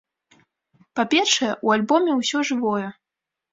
Па-першае, 0.99 1.51
у 1.69 1.75
альбоме 1.77 2.17
ўсё 2.19 2.37
жывое. 2.53 2.85